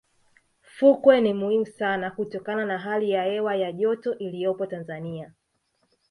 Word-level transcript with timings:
fukwe 0.61 1.21
ni 1.21 1.33
muhimu 1.33 1.65
sana 1.65 2.11
kutokana 2.11 2.65
na 2.65 2.77
hali 2.77 3.09
ya 3.11 3.23
hewa 3.23 3.55
ya 3.55 3.71
joto 3.71 4.17
iliyopo 4.17 4.65
tanzania 4.65 5.33